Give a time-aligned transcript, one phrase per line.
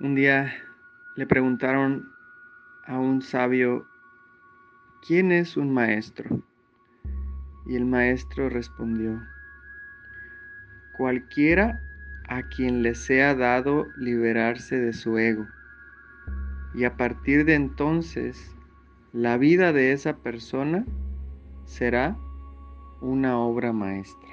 [0.00, 0.54] Un día
[1.16, 2.12] le preguntaron
[2.86, 3.84] a un sabio,
[5.04, 6.40] ¿quién es un maestro?
[7.66, 9.20] Y el maestro respondió,
[10.96, 11.82] cualquiera
[12.28, 15.48] a quien le sea dado liberarse de su ego.
[16.74, 18.54] Y a partir de entonces,
[19.12, 20.86] la vida de esa persona
[21.64, 22.16] será
[23.00, 24.30] una obra maestra.